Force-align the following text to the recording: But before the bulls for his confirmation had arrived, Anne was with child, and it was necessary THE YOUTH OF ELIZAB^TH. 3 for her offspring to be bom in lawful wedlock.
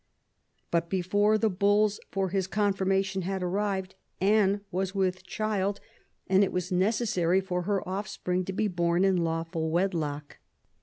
But 0.71 0.89
before 0.89 1.37
the 1.37 1.47
bulls 1.47 1.99
for 2.09 2.29
his 2.29 2.47
confirmation 2.47 3.21
had 3.21 3.43
arrived, 3.43 3.93
Anne 4.19 4.61
was 4.71 4.95
with 4.95 5.23
child, 5.27 5.79
and 6.25 6.43
it 6.43 6.51
was 6.51 6.71
necessary 6.71 7.39
THE 7.39 7.43
YOUTH 7.43 7.45
OF 7.45 7.47
ELIZAB^TH. 7.47 7.47
3 7.47 7.47
for 7.49 7.61
her 7.75 7.87
offspring 7.87 8.45
to 8.45 8.53
be 8.53 8.67
bom 8.67 9.05
in 9.05 9.17
lawful 9.17 9.69
wedlock. 9.69 10.39